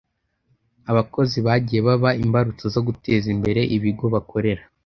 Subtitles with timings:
[0.91, 4.63] abakozi bagiye baba imbarutso zo guteza imbere ibigo bakorera